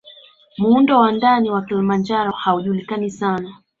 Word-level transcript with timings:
Muundo 0.57 0.99
wa 0.99 1.11
ndani 1.11 1.51
wa 1.51 1.61
Kilimanjaro 1.61 2.31
haujulikani 2.31 3.11
sana 3.11 3.53